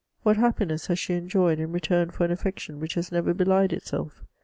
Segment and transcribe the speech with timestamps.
[0.23, 3.71] What happiness has she enjoyed in return for an affec tion which has never belied
[3.71, 4.23] itself?